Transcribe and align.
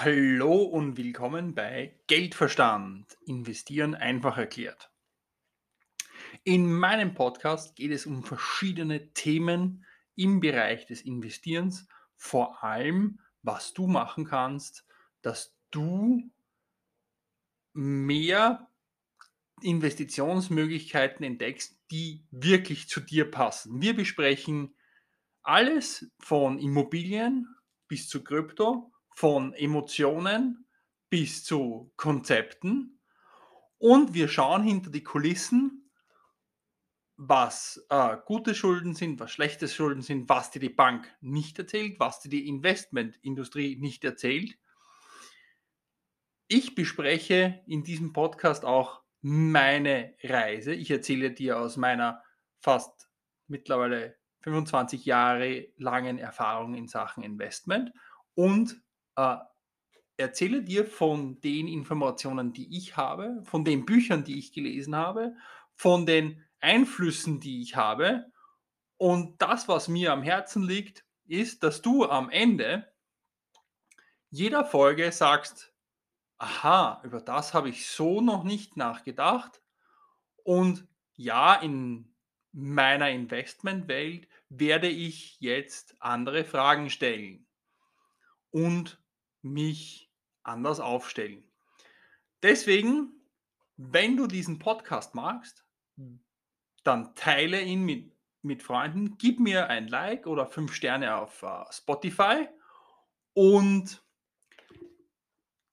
Hallo 0.00 0.62
und 0.62 0.96
willkommen 0.96 1.56
bei 1.56 1.98
Geldverstand. 2.06 3.18
Investieren 3.26 3.96
einfach 3.96 4.38
erklärt. 4.38 4.92
In 6.44 6.72
meinem 6.72 7.14
Podcast 7.14 7.74
geht 7.74 7.90
es 7.90 8.06
um 8.06 8.22
verschiedene 8.22 9.12
Themen 9.12 9.84
im 10.14 10.38
Bereich 10.38 10.86
des 10.86 11.02
Investierens, 11.02 11.88
vor 12.16 12.62
allem 12.62 13.18
was 13.42 13.74
du 13.74 13.88
machen 13.88 14.24
kannst, 14.24 14.86
dass 15.20 15.56
du 15.72 16.22
mehr 17.72 18.70
Investitionsmöglichkeiten 19.62 21.26
entdeckst, 21.26 21.76
die 21.90 22.24
wirklich 22.30 22.88
zu 22.88 23.00
dir 23.00 23.28
passen. 23.28 23.82
Wir 23.82 23.96
besprechen 23.96 24.76
alles 25.42 26.08
von 26.20 26.60
Immobilien 26.60 27.48
bis 27.88 28.08
zu 28.08 28.22
Krypto, 28.22 28.92
von 29.18 29.52
Emotionen 29.54 30.64
bis 31.10 31.42
zu 31.42 31.92
Konzepten 31.96 33.00
und 33.78 34.14
wir 34.14 34.28
schauen 34.28 34.62
hinter 34.62 34.90
die 34.90 35.02
Kulissen, 35.02 35.90
was 37.16 37.84
äh, 37.90 38.16
gute 38.26 38.54
Schulden 38.54 38.94
sind, 38.94 39.18
was 39.18 39.32
schlechte 39.32 39.66
Schulden 39.66 40.02
sind, 40.02 40.28
was 40.28 40.52
dir 40.52 40.60
die 40.60 40.68
Bank 40.68 41.12
nicht 41.20 41.58
erzählt, 41.58 41.98
was 41.98 42.20
dir 42.20 42.28
die 42.28 42.46
Investmentindustrie 42.46 43.74
nicht 43.74 44.04
erzählt. 44.04 44.56
Ich 46.46 46.76
bespreche 46.76 47.60
in 47.66 47.82
diesem 47.82 48.12
Podcast 48.12 48.64
auch 48.64 49.02
meine 49.20 50.14
Reise. 50.22 50.74
Ich 50.74 50.92
erzähle 50.92 51.32
dir 51.32 51.58
aus 51.58 51.76
meiner 51.76 52.22
fast 52.60 53.10
mittlerweile 53.48 54.16
25 54.42 55.06
Jahre 55.06 55.72
langen 55.76 56.18
Erfahrung 56.18 56.74
in 56.74 56.86
Sachen 56.86 57.24
Investment 57.24 57.90
und 58.36 58.80
äh, 59.18 59.36
erzähle 60.16 60.62
dir 60.62 60.86
von 60.86 61.40
den 61.40 61.66
Informationen, 61.66 62.52
die 62.52 62.76
ich 62.76 62.96
habe, 62.96 63.42
von 63.44 63.64
den 63.64 63.84
Büchern, 63.84 64.24
die 64.24 64.38
ich 64.38 64.52
gelesen 64.52 64.94
habe, 64.94 65.36
von 65.74 66.06
den 66.06 66.44
Einflüssen, 66.60 67.40
die 67.40 67.62
ich 67.62 67.76
habe. 67.76 68.30
Und 68.96 69.42
das, 69.42 69.68
was 69.68 69.88
mir 69.88 70.12
am 70.12 70.22
Herzen 70.22 70.62
liegt, 70.62 71.04
ist, 71.26 71.62
dass 71.62 71.82
du 71.82 72.04
am 72.04 72.30
Ende 72.30 72.90
jeder 74.30 74.64
Folge 74.64 75.10
sagst, 75.10 75.72
aha, 76.38 77.00
über 77.04 77.20
das 77.20 77.54
habe 77.54 77.68
ich 77.68 77.88
so 77.88 78.20
noch 78.20 78.44
nicht 78.44 78.76
nachgedacht. 78.76 79.60
Und 80.44 80.86
ja, 81.16 81.54
in 81.54 82.14
meiner 82.52 83.10
Investmentwelt 83.10 84.28
werde 84.48 84.88
ich 84.88 85.40
jetzt 85.40 85.96
andere 86.00 86.44
Fragen 86.44 86.90
stellen 86.90 87.48
und 88.50 89.00
mich 89.42 90.10
anders 90.42 90.80
aufstellen. 90.80 91.44
Deswegen, 92.42 93.12
wenn 93.76 94.16
du 94.16 94.26
diesen 94.26 94.58
Podcast 94.58 95.14
magst, 95.14 95.64
dann 96.84 97.14
teile 97.14 97.60
ihn 97.62 97.84
mit, 97.84 98.12
mit 98.42 98.62
Freunden, 98.62 99.18
gib 99.18 99.40
mir 99.40 99.68
ein 99.68 99.88
Like 99.88 100.26
oder 100.26 100.46
fünf 100.46 100.72
Sterne 100.72 101.16
auf 101.16 101.42
uh, 101.42 101.64
Spotify 101.70 102.48
und 103.34 104.02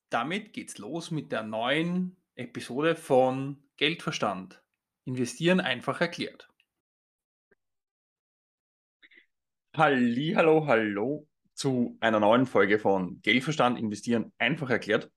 damit 0.10 0.54
geht's 0.54 0.78
los 0.78 1.12
mit 1.12 1.32
der 1.32 1.44
neuen 1.44 2.18
Episode 2.36 2.96
von 2.96 3.64
Geldverstand. 3.78 4.62
Investieren 5.06 5.60
einfach 5.60 6.02
erklärt. 6.02 6.50
Halli, 9.76 10.34
hallo, 10.36 10.66
hallo 10.68 11.28
zu 11.56 11.98
einer 12.02 12.20
neuen 12.20 12.46
Folge 12.46 12.78
von 12.80 13.22
Geldverstand 13.22 13.80
investieren 13.80 14.34
einfach 14.38 14.70
erklärt. 14.70 15.10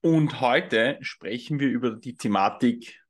Und 0.00 0.40
heute 0.40 0.98
sprechen 1.00 1.60
wir 1.60 1.68
über 1.68 1.92
die 1.92 2.16
Thematik 2.16 3.00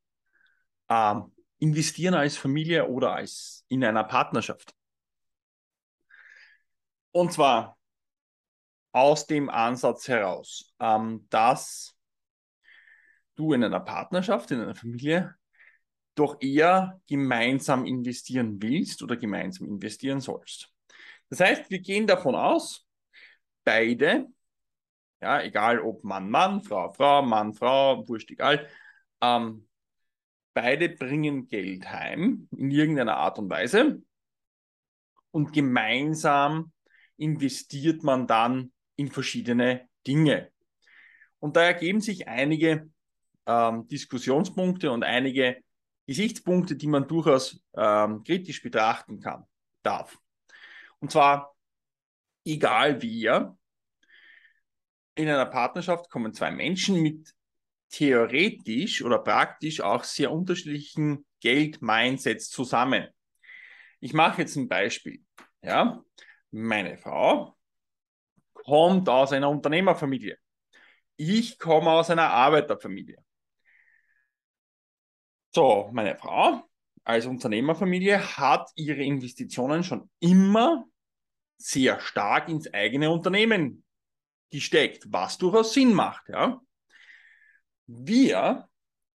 äh, 0.89 1.15
investieren 1.59 2.15
als 2.15 2.37
Familie 2.37 2.89
oder 2.89 3.15
als 3.15 3.65
in 3.69 3.85
einer 3.85 4.05
Partnerschaft. 4.05 4.75
Und 7.13 7.33
zwar 7.33 7.79
aus 8.93 9.27
dem 9.27 9.49
Ansatz 9.49 10.09
heraus, 10.09 10.75
ähm, 10.81 11.27
dass 11.31 11.97
du 13.37 13.53
in 13.53 13.65
einer 13.65 13.81
Partnerschaft, 13.81 14.51
in 14.51 14.61
einer 14.61 14.75
Familie 14.75 15.35
doch 16.15 16.37
eher 16.41 17.01
gemeinsam 17.07 17.87
investieren 17.87 18.61
willst 18.61 19.03
oder 19.03 19.17
gemeinsam 19.17 19.67
investieren 19.67 20.21
sollst. 20.21 20.71
Das 21.33 21.41
heißt, 21.41 21.71
wir 21.71 21.79
gehen 21.79 22.07
davon 22.07 22.35
aus, 22.35 22.87
beide, 23.65 24.27
ja, 25.23 25.41
egal 25.41 25.81
ob 25.81 26.05
Mann, 26.05 26.29
Mann, 26.29 26.63
Frau, 26.63 26.93
Frau, 26.93 27.23
Mann, 27.23 27.55
Frau, 27.55 28.07
wurscht, 28.07 28.31
egal, 28.33 28.69
ähm, 29.23 29.67
beide 30.53 30.91
bringen 30.91 31.49
Geld 31.49 31.91
heim 31.91 32.49
in 32.55 32.71
irgendeiner 32.71 33.17
Art 33.17 33.39
und 33.39 33.49
Weise 33.49 34.03
und 35.31 35.55
gemeinsam 35.55 36.71
investiert 37.17 38.03
man 38.03 38.27
dann 38.27 38.71
in 38.97 39.11
verschiedene 39.11 39.89
Dinge. 40.07 40.53
Und 41.39 41.57
da 41.57 41.63
ergeben 41.63 42.03
sich 42.03 42.29
einige 42.29 42.91
ähm, 43.47 43.89
Diskussionspunkte 43.89 44.93
und 44.93 45.03
einige 45.03 45.63
Gesichtspunkte, 46.07 46.77
die 46.77 46.89
man 46.89 47.09
durchaus 47.09 47.65
ähm, 47.75 48.23
kritisch 48.23 48.63
betrachten 48.63 49.19
kann, 49.19 49.47
darf. 49.83 50.19
Und 51.03 51.11
zwar, 51.11 51.53
egal 52.45 53.03
wie, 53.03 53.23
ja, 53.23 53.57
in 55.17 55.29
einer 55.29 55.47
Partnerschaft 55.47 56.09
kommen 56.09 56.33
zwei 56.33 56.53
Menschen 56.53 57.03
mit 57.03 57.35
theoretisch 57.91 59.03
oder 59.03 59.19
praktisch 59.19 59.81
auch 59.81 60.05
sehr 60.05 60.31
unterschiedlichen 60.31 61.27
Geld-Mindsets 61.41 62.51
zusammen. 62.51 63.09
Ich 63.99 64.15
mache 64.15 64.43
jetzt 64.43 64.55
ein 64.55 64.69
Beispiel. 64.69 65.21
Ja, 65.61 66.03
meine 66.53 66.97
Frau 66.97 67.57
kommt 68.53 69.09
aus 69.09 69.33
einer 69.33 69.51
Unternehmerfamilie. 69.51 70.39
Ich 71.17 71.59
komme 71.59 71.91
aus 71.91 72.11
einer 72.11 72.31
Arbeiterfamilie. 72.31 73.19
So, 75.53 75.91
meine 75.93 76.17
Frau 76.17 76.63
als 77.03 77.27
Unternehmerfamilie 77.27 78.21
hat 78.37 78.71
ihre 78.77 79.03
Investitionen 79.03 79.83
schon 79.83 80.09
immer 80.21 80.87
sehr 81.63 82.01
stark 82.01 82.49
ins 82.49 82.73
eigene 82.73 83.11
Unternehmen 83.11 83.85
gesteckt, 84.51 85.05
was 85.09 85.39
durchaus 85.39 85.73
Sinn 85.73 85.95
macht. 85.95 86.29
Ja? 86.29 86.61
Wir 87.87 88.69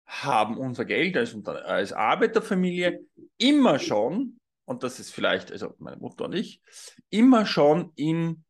haben 0.05 0.57
unser 0.57 0.85
Geld 0.85 1.17
als, 1.17 1.35
als 1.45 1.93
Arbeiterfamilie 1.93 2.99
immer 3.37 3.79
schon, 3.79 4.39
und 4.65 4.83
das 4.83 4.99
ist 4.99 5.11
vielleicht, 5.11 5.51
also 5.51 5.75
meine 5.79 5.97
Mutter 5.97 6.25
und 6.25 6.35
ich, 6.35 6.61
immer 7.09 7.45
schon 7.45 7.91
in 7.95 8.43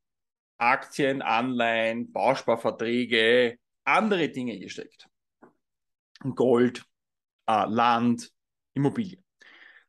Aktien, 0.57 1.21
Anleihen, 1.21 2.11
Bausparverträge, 2.11 3.57
andere 3.85 4.29
Dinge 4.29 4.59
gesteckt. 4.59 5.07
Gold, 6.35 6.85
äh, 7.47 7.65
Land, 7.67 8.31
Immobilien. 8.73 9.23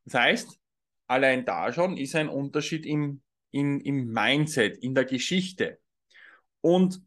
Das 0.04 0.14
heißt, 0.14 0.60
allein 1.06 1.44
da 1.44 1.72
schon 1.72 1.96
ist 1.96 2.14
ein 2.14 2.28
Unterschied 2.28 2.86
im 2.86 3.22
in, 3.54 3.80
im 3.80 4.12
Mindset, 4.12 4.78
in 4.78 4.96
der 4.96 5.04
Geschichte. 5.04 5.78
Und 6.60 7.00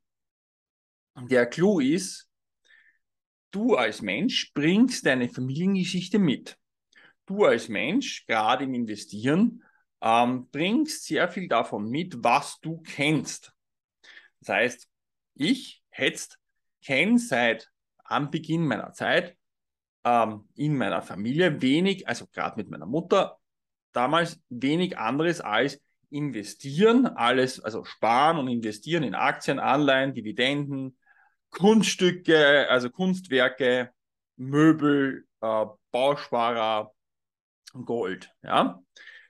der 1.16 1.46
Clou 1.46 1.82
ist, 1.82 2.30
du 3.52 3.76
als 3.76 4.02
Mensch 4.02 4.54
bringst 4.54 5.06
deine 5.06 5.28
Familiengeschichte 5.28 6.20
mit. 6.20 6.58
Du 7.26 7.44
als 7.44 7.68
Mensch, 7.68 8.26
gerade 8.26 8.64
im 8.64 8.74
Investieren, 8.74 9.62
ähm, 10.02 10.48
bringst 10.50 11.06
sehr 11.06 11.28
viel 11.28 11.50
davon 11.50 11.90
mit, 11.90 12.24
was 12.24 12.60
du 12.62 12.82
kennst. 12.82 13.52
Das 14.40 14.50
heißt, 14.50 14.90
ich 15.36 15.84
jetzt 15.98 16.40
kenne 16.82 17.20
seit 17.20 17.70
Anbeginn 18.06 18.66
meiner 18.66 18.94
Zeit 18.94 19.36
ähm, 20.06 20.48
in 20.56 20.78
meiner 20.78 21.02
Familie 21.02 21.62
wenig, 21.62 22.08
also 22.08 22.26
gerade 22.28 22.56
mit 22.56 22.70
meiner 22.70 22.86
Mutter, 22.86 23.38
damals 23.92 24.40
wenig 24.48 24.98
anderes 24.98 25.42
als 25.42 25.82
investieren, 26.10 27.06
alles, 27.08 27.60
also 27.60 27.84
sparen 27.84 28.38
und 28.38 28.48
investieren 28.48 29.04
in 29.04 29.16
Aktien, 29.16 29.60
Anleihen, 29.60 30.14
Dividenden, 30.14 30.98
Kunststücke, 31.50 32.68
also 32.70 32.90
Kunstwerke, 32.90 33.92
Möbel, 34.38 35.26
äh, 35.42 35.66
Bausparer, 35.92 36.94
Gold. 37.86 38.30
Ja? 38.44 38.82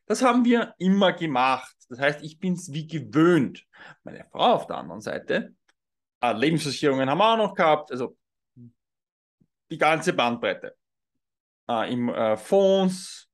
Das 0.06 0.21
haben 0.21 0.45
wir 0.45 0.74
immer 0.77 1.13
gemacht. 1.13 1.75
Das 1.89 2.00
heißt, 2.00 2.24
ich 2.24 2.39
bin 2.39 2.53
es 2.53 2.71
wie 2.74 2.88
gewöhnt. 2.88 3.63
Meine 4.03 4.25
Frau 4.31 4.53
auf 4.53 4.68
der 4.68 4.77
anderen 4.77 5.01
Seite, 5.01 5.56
äh, 6.21 6.33
Lebensversicherungen 6.33 7.09
haben 7.09 7.18
wir 7.19 7.33
auch 7.33 7.38
noch 7.38 7.56
gehabt, 7.56 7.91
also 7.91 8.18
die 9.69 9.77
ganze 9.77 10.13
Bandbreite. 10.13 10.75
Äh, 11.69 11.94
Im 11.94 12.09
äh, 12.09 12.38
Fonds, 12.38 13.26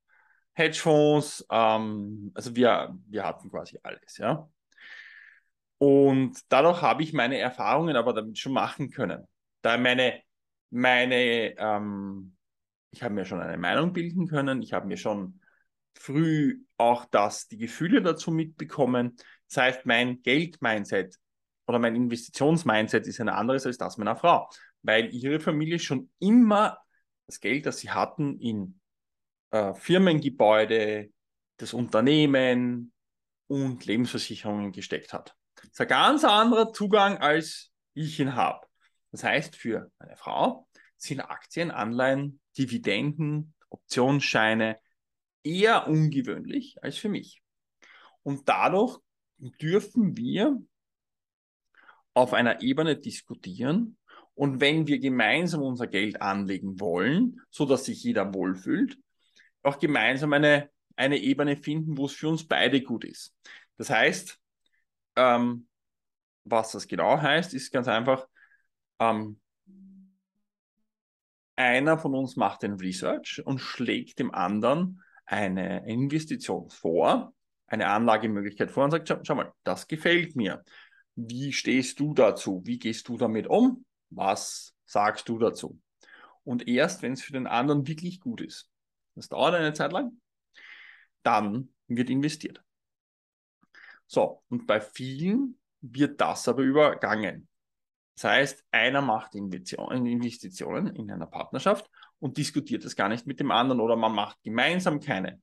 Hedgefonds, 0.54 1.46
ähm, 1.50 2.32
also 2.34 2.56
wir, 2.56 2.96
wir 3.08 3.26
hatten 3.26 3.50
quasi 3.50 3.80
alles, 3.82 4.18
ja. 4.18 4.48
Und 5.80 6.40
dadurch 6.50 6.82
habe 6.82 7.04
ich 7.04 7.14
meine 7.14 7.38
Erfahrungen 7.38 7.96
aber 7.96 8.14
damit 8.14 8.38
schon 8.38 8.54
machen 8.54 8.90
können. 8.90 9.28
Da 9.62 9.78
meine, 9.78 10.22
meine, 10.70 11.58
ähm, 11.58 12.38
ich 12.92 13.04
habe 13.04 13.14
mir 13.14 13.26
schon 13.26 13.42
eine 13.42 13.58
Meinung 13.58 13.92
bilden 13.94 14.28
können, 14.28 14.62
ich 14.62 14.74
habe 14.74 14.88
mir 14.88 14.98
schon 14.98 15.42
früh 15.96 16.64
auch 16.78 17.06
das, 17.06 17.48
die 17.48 17.58
Gefühle 17.58 18.02
dazu 18.02 18.32
mitbekommen. 18.32 19.16
Das 19.50 19.58
heißt, 19.58 19.86
mein 19.86 20.22
Geld-Mindset 20.22 21.18
oder 21.68 21.80
mein 21.80 21.96
Investitions-Mindset 21.96 23.08
ist 23.08 23.20
ein 23.22 23.30
anderes 23.30 23.66
als 23.66 23.78
das 23.78 23.98
meiner 23.98 24.16
Frau, 24.16 24.50
weil 24.82 25.14
ihre 25.14 25.40
Familie 25.40 25.80
schon 25.80 26.12
immer 26.20 26.78
das 27.26 27.40
Geld, 27.40 27.66
das 27.66 27.80
sie 27.80 27.90
hatten, 27.90 28.38
in 28.40 28.80
äh, 29.54 29.76
Firmengebäude, 29.76 31.12
das 31.58 31.74
Unternehmen 31.74 32.92
und 33.48 33.86
Lebensversicherungen 33.86 34.72
gesteckt 34.72 35.14
hat. 35.14 35.36
Das 35.56 35.66
ist 35.66 35.82
ein 35.82 35.88
ganz 35.88 36.24
anderer 36.24 36.74
Zugang, 36.74 37.20
als 37.20 37.72
ich 37.94 38.20
ihn 38.20 38.36
habe. 38.36 38.66
Das 39.12 39.24
heißt, 39.24 39.56
für 39.56 39.92
eine 40.00 40.18
Frau 40.18 40.68
sind 40.98 41.22
Aktien, 41.22 41.70
Anleihen, 41.70 42.40
Dividenden, 42.58 43.54
Optionsscheine 43.70 44.80
eher 45.44 45.88
ungewöhnlich 45.88 46.78
als 46.82 46.98
für 46.98 47.10
mich. 47.10 47.44
Und 48.24 48.50
dadurch 48.50 48.98
dürfen 49.38 50.18
wir 50.18 50.60
auf 52.16 52.34
einer 52.34 52.64
Ebene 52.64 52.98
diskutieren. 52.98 53.98
Und 54.34 54.62
wenn 54.62 54.88
wir 54.88 54.98
gemeinsam 54.98 55.62
unser 55.62 55.86
Geld 55.86 56.24
anlegen 56.24 56.80
wollen, 56.80 57.40
so 57.52 57.68
dass 57.68 57.86
sich 57.86 58.04
jeder 58.04 58.34
wohlfühlt, 58.34 58.98
auch 59.64 59.80
gemeinsam 59.80 60.34
eine, 60.34 60.70
eine 60.96 61.18
Ebene 61.18 61.58
finden, 61.58 61.98
wo 61.98 62.06
es 62.06 62.14
für 62.14 62.30
uns 62.30 62.48
beide 62.48 62.82
gut 62.82 63.06
ist. 63.06 63.36
Das 63.78 63.90
heißt, 63.90 64.40
ähm, 65.16 65.68
was 66.44 66.72
das 66.72 66.88
genau 66.88 67.20
heißt, 67.20 67.54
ist 67.54 67.72
ganz 67.72 67.88
einfach, 67.88 68.28
ähm, 69.00 69.40
einer 71.56 71.98
von 71.98 72.16
uns 72.16 72.36
macht 72.36 72.64
den 72.64 72.74
Research 72.74 73.42
und 73.46 73.60
schlägt 73.60 74.20
dem 74.20 74.34
anderen 74.34 75.02
eine 75.26 75.88
Investition 75.88 76.70
vor, 76.70 77.34
eine 77.68 77.88
Anlagemöglichkeit 77.88 78.72
vor 78.72 78.86
und 78.86 78.92
sagt, 78.92 79.08
schau, 79.08 79.20
schau 79.24 79.36
mal, 79.36 79.54
das 79.64 79.88
gefällt 79.88 80.36
mir. 80.36 80.64
Wie 81.16 81.54
stehst 81.54 82.00
du 82.00 82.14
dazu? 82.14 82.62
Wie 82.66 82.80
gehst 82.80 83.08
du 83.08 83.18
damit 83.18 83.48
um? 83.48 83.86
Was 84.10 84.76
sagst 84.86 85.30
du 85.30 85.38
dazu? 85.38 85.80
Und 86.44 86.68
erst, 86.68 87.02
wenn 87.02 87.14
es 87.14 87.22
für 87.22 87.34
den 87.34 87.48
anderen 87.48 87.88
wirklich 87.88 88.20
gut 88.20 88.42
ist, 88.42 88.70
das 89.16 89.30
dauert 89.30 89.56
eine 89.56 89.74
Zeit 89.74 89.92
lang, 89.92 90.20
dann 91.24 91.74
wird 91.88 92.10
investiert. 92.10 92.64
So, 94.08 94.44
und 94.50 94.68
bei 94.68 94.82
vielen 94.82 95.60
wird 95.82 96.20
das 96.22 96.48
aber 96.48 96.64
übergangen. 96.64 97.48
Das 98.16 98.26
heißt, 98.26 98.66
einer 98.72 99.02
macht 99.02 99.36
Investitionen 99.36 100.96
in 100.96 101.12
einer 101.12 101.26
Partnerschaft 101.26 101.90
und 102.20 102.38
diskutiert 102.38 102.86
es 102.86 102.96
gar 102.96 103.10
nicht 103.10 103.26
mit 103.26 103.40
dem 103.40 103.52
anderen 103.52 103.82
oder 103.82 103.96
man 103.96 104.14
macht 104.14 104.42
gemeinsam 104.44 105.00
keine. 105.00 105.42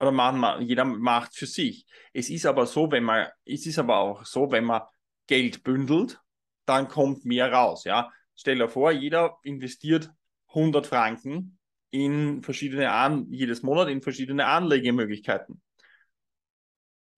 Oder 0.00 0.12
man, 0.12 0.62
jeder 0.62 0.84
macht 0.84 1.34
für 1.34 1.46
sich. 1.46 1.86
Es 2.12 2.28
ist 2.28 2.46
aber 2.46 2.66
so, 2.66 2.90
wenn 2.90 3.04
man, 3.04 3.28
es 3.44 3.64
ist 3.64 3.78
aber 3.78 3.96
auch 3.96 4.24
so, 4.24 4.50
wenn 4.50 4.64
man 4.64 4.82
Geld 5.26 5.62
bündelt, 5.62 6.20
dann 6.66 6.88
kommt 6.88 7.24
mehr 7.24 7.52
raus. 7.52 7.84
Ja? 7.84 8.12
Stell 8.36 8.58
dir 8.58 8.68
vor, 8.68 8.90
jeder 8.90 9.38
investiert 9.42 10.10
100 10.48 10.86
Franken 10.86 11.58
in 11.94 12.42
verschiedene 12.42 12.90
An 12.90 13.30
jedes 13.30 13.62
Monat 13.62 13.88
in 13.88 14.02
verschiedene 14.02 14.46
Anlegemöglichkeiten. 14.46 15.62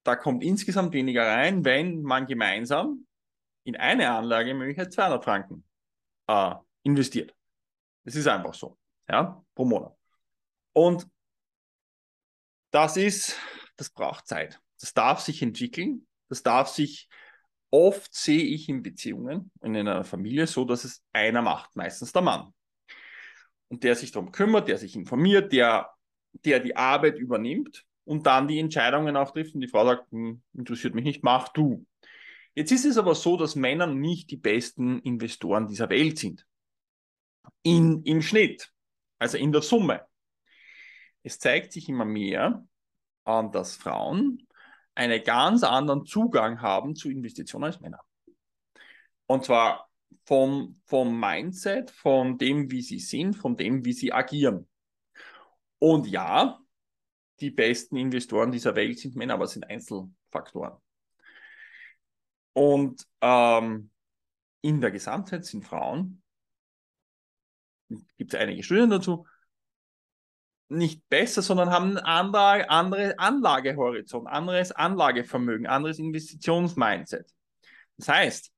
Da 0.03 0.17
kommt 0.17 0.45
insgesamt 0.45 0.93
weniger 0.93 1.27
rein, 1.27 1.65
wenn 1.65 2.03
man 2.03 2.27
gemeinsam 2.27 3.07
in 3.65 3.75
eine 3.77 4.11
Anlagemöglichkeit 4.11 4.93
200 4.93 5.25
Franken 5.25 5.65
äh, 6.27 6.55
investiert. 6.83 7.35
Es 8.05 8.17
ist 8.17 8.29
einfach 8.29 8.53
so, 8.53 8.77
ja, 9.09 9.43
pro 9.55 9.65
Monat. 9.65 9.97
Und 10.75 11.09
das 12.71 12.99
ist, 12.99 13.41
das 13.77 13.89
braucht 13.89 14.27
Zeit. 14.27 14.61
Das 14.79 14.93
darf 14.93 15.21
sich 15.21 15.41
entwickeln. 15.41 16.07
Das 16.29 16.43
darf 16.43 16.69
sich 16.69 17.09
Oft 17.71 18.15
sehe 18.15 18.45
ich 18.45 18.69
in 18.69 18.83
Beziehungen, 18.83 19.51
in 19.61 19.77
einer 19.77 20.05
Familie, 20.05 20.47
so, 20.47 20.65
dass 20.65 20.85
es 20.85 21.03
einer 21.13 21.43
macht, 21.43 21.75
meistens 21.75 22.13
der 22.13 22.23
Mann. 22.23 22.55
Und 23.69 23.83
der 23.83 23.97
sich 23.97 24.13
darum 24.13 24.33
kümmert, 24.33 24.69
der 24.69 24.79
sich 24.79 24.95
informiert, 24.95 25.53
der, 25.53 25.91
der 26.45 26.61
die 26.61 26.77
Arbeit 26.77 27.19
übernimmt 27.19 27.85
und 28.05 28.27
dann 28.27 28.47
die 28.47 28.61
Entscheidungen 28.61 29.17
auch 29.17 29.33
trifft. 29.33 29.55
Und 29.55 29.61
die 29.61 29.69
Frau 29.69 29.85
sagt, 29.85 30.11
hm, 30.13 30.43
interessiert 30.55 30.95
mich 30.95 31.05
nicht, 31.05 31.25
mach 31.25 31.49
du. 31.49 31.85
Jetzt 32.55 32.73
ist 32.73 32.85
es 32.85 32.97
aber 32.97 33.15
so, 33.15 33.37
dass 33.37 33.55
Männer 33.55 33.87
nicht 33.87 34.31
die 34.31 34.37
besten 34.37 35.01
Investoren 35.01 35.67
dieser 35.67 35.91
Welt 35.91 36.19
sind. 36.19 36.47
In, 37.63 38.03
Im 38.05 38.23
Schnitt, 38.23 38.73
also 39.19 39.37
in 39.37 39.53
der 39.53 39.63
Summe. 39.63 40.07
Es 41.23 41.39
zeigt 41.39 41.73
sich 41.73 41.89
immer 41.89 42.05
mehr, 42.05 42.65
dass 43.25 43.75
Frauen 43.75 44.47
einen 44.95 45.23
ganz 45.25 45.65
anderen 45.65 46.07
Zugang 46.07 46.63
haben 46.63 46.95
zu 46.95 47.11
Investitionen 47.11 47.65
als 47.65 47.81
Männer. 47.81 48.01
Und 49.27 49.45
zwar 49.45 49.86
vom, 50.25 50.77
vom 50.85 51.19
Mindset, 51.19 51.91
von 51.91 52.39
dem, 52.39 52.71
wie 52.71 52.83
sie 52.83 52.99
sind, 52.99 53.35
von 53.35 53.57
dem, 53.57 53.85
wie 53.85 53.93
sie 53.93 54.13
agieren. 54.13 54.69
Und 55.79 56.07
ja, 56.07 56.59
die 57.41 57.51
besten 57.51 57.97
Investoren 57.97 58.51
dieser 58.51 58.75
Welt 58.75 58.99
sind 58.99 59.15
Männer, 59.15 59.35
aber 59.35 59.45
es 59.45 59.53
sind 59.53 59.69
Einzelfaktoren. 59.69 60.77
Und 62.55 63.07
ähm, 63.21 63.91
in 64.63 64.81
der 64.81 64.91
Gesamtheit 64.91 65.45
sind 65.45 65.65
Frauen, 65.65 66.23
gibt 68.17 68.35
es 68.35 68.41
einige 68.41 68.63
Studien 68.63 68.91
dazu, 68.91 69.27
nicht 70.69 71.09
besser, 71.09 71.43
sondern 71.43 71.71
haben 71.71 71.97
ein 71.97 72.05
anderer, 72.05 72.71
andere 72.71 73.19
Anlagehorizont, 73.19 74.27
anderes 74.27 74.73
Anlagevermögen, 74.73 75.67
anderes 75.67 75.99
Investitionsmindset. 75.99 77.33
Das 77.99 78.09
heißt, 78.09 78.53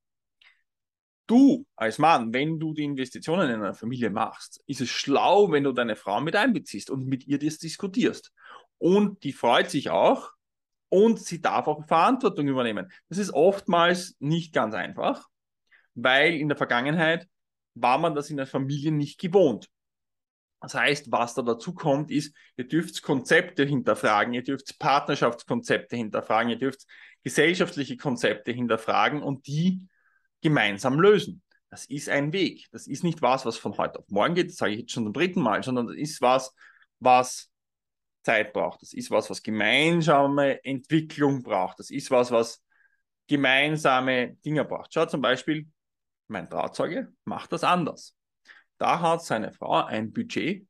du 1.28 1.66
als 1.76 1.98
Mann, 1.98 2.32
wenn 2.32 2.58
du 2.58 2.75
die 2.75 2.84
Investitionen 2.84 3.48
in 3.48 3.56
einer 3.56 3.75
Familie 3.75 4.10
machst, 4.10 4.62
ist 4.66 4.80
es 4.80 4.88
schlau, 4.88 5.52
wenn 5.52 5.64
du 5.64 5.72
deine 5.72 5.96
Frau 5.96 6.20
mit 6.20 6.34
einbeziehst 6.34 6.90
und 6.90 7.06
mit 7.06 7.26
ihr 7.26 7.38
das 7.38 7.58
diskutierst. 7.58 8.32
Und 8.78 9.22
die 9.22 9.32
freut 9.32 9.70
sich 9.70 9.90
auch 9.90 10.32
und 10.88 11.20
sie 11.20 11.40
darf 11.40 11.66
auch 11.69 11.86
Verantwortung 11.86 12.48
übernehmen. 12.48 12.90
Das 13.08 13.19
ist 13.19 13.32
oftmals 13.32 14.16
nicht 14.19 14.52
ganz 14.52 14.75
einfach, 14.75 15.26
weil 15.94 16.34
in 16.34 16.48
der 16.48 16.56
Vergangenheit 16.56 17.29
war 17.74 17.98
man 17.98 18.14
das 18.14 18.31
in 18.31 18.36
der 18.36 18.46
Familie 18.46 18.93
nicht 18.93 19.20
gewohnt. 19.20 19.69
Das 20.60 20.74
heißt, 20.74 21.12
was 21.12 21.34
da 21.34 21.43
dazu 21.43 21.72
kommt, 21.72 22.10
ist, 22.10 22.34
ihr 22.56 22.67
dürft 22.67 23.03
Konzepte 23.03 23.64
hinterfragen, 23.64 24.34
ihr 24.34 24.43
dürft 24.43 24.79
Partnerschaftskonzepte 24.81 25.94
hinterfragen, 25.94 26.50
ihr 26.50 26.58
dürft 26.58 26.84
gesellschaftliche 27.22 27.96
Konzepte 27.96 28.50
hinterfragen 28.50 29.22
und 29.22 29.46
die 29.46 29.86
gemeinsam 30.40 31.00
lösen. 31.00 31.42
Das 31.70 31.84
ist 31.86 32.08
ein 32.08 32.32
Weg. 32.32 32.66
Das 32.72 32.86
ist 32.86 33.04
nicht 33.04 33.20
was, 33.20 33.44
was 33.44 33.58
von 33.58 33.76
heute 33.76 33.98
auf 33.98 34.08
morgen 34.08 34.34
geht, 34.34 34.50
das 34.50 34.56
sage 34.56 34.72
ich 34.72 34.80
jetzt 34.80 34.92
schon 34.92 35.04
zum 35.04 35.12
dritten 35.12 35.42
Mal, 35.42 35.62
sondern 35.62 35.86
das 35.86 35.96
ist 35.96 36.20
was, 36.20 36.54
was 36.98 37.50
Zeit 38.22 38.52
braucht. 38.52 38.82
Das 38.82 38.92
ist 38.92 39.10
was, 39.10 39.30
was 39.30 39.42
gemeinsame 39.42 40.64
Entwicklung 40.64 41.42
braucht. 41.42 41.78
Das 41.78 41.90
ist 41.90 42.10
was, 42.10 42.30
was 42.30 42.62
gemeinsame 43.26 44.36
Dinge 44.44 44.64
braucht. 44.64 44.92
Schau 44.92 45.06
zum 45.06 45.20
Beispiel, 45.20 45.66
mein 46.28 46.48
Trauzeuge 46.48 47.12
macht 47.24 47.52
das 47.52 47.64
anders. 47.64 48.14
Da 48.78 49.00
hat 49.00 49.24
seine 49.24 49.52
Frau 49.52 49.84
ein 49.84 50.12
Budget, 50.12 50.66